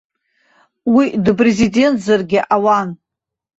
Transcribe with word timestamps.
Уи 0.95 1.05
дпрезидентзаргьы 1.25 2.39
ауан. 2.55 2.89